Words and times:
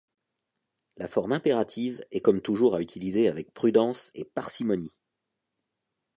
La 0.97 1.07
forme 1.07 1.31
impérative 1.31 2.03
est 2.09 2.21
comme 2.21 2.41
toujours 2.41 2.73
à 2.73 2.81
utiliser 2.81 3.27
avec 3.27 3.53
prudence 3.53 4.09
et 4.15 4.25
parcimonie. 4.25 4.97